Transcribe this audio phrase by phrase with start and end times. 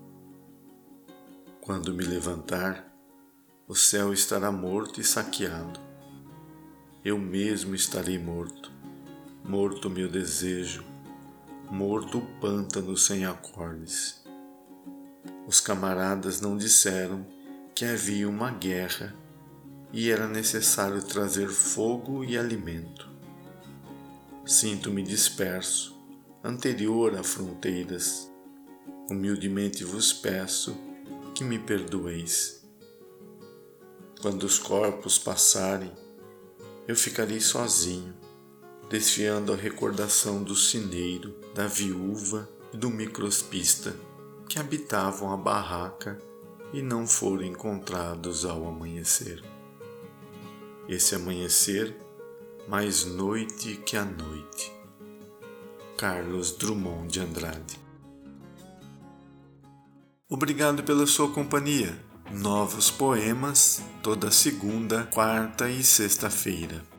[1.61, 2.97] Quando me levantar,
[3.67, 5.81] o céu estará morto e saqueado.
[7.05, 8.71] Eu mesmo estarei morto,
[9.45, 10.85] morto meu desejo,
[11.71, 14.23] morto o pântano sem acordes.
[15.47, 17.27] Os camaradas não disseram
[17.75, 19.15] que havia uma guerra
[19.93, 23.09] e era necessário trazer fogo e alimento.
[24.47, 25.95] Sinto-me disperso,
[26.43, 28.31] anterior a fronteiras.
[29.11, 30.77] Humildemente vos peço
[31.35, 32.67] que me perdoeis.
[34.23, 35.93] Quando os corpos passarem,
[36.87, 38.15] eu ficarei sozinho
[38.89, 43.95] desfiando a recordação do cineiro, da viúva e do microspista
[44.49, 46.19] que habitavam a barraca
[46.73, 49.43] e não foram encontrados ao amanhecer.
[50.89, 51.95] Esse amanhecer,
[52.67, 54.73] mais noite que a noite.
[55.97, 57.79] Carlos Drummond de Andrade.
[60.29, 61.99] Obrigado pela sua companhia.
[62.31, 66.98] Novos poemas toda segunda, quarta e sexta-feira.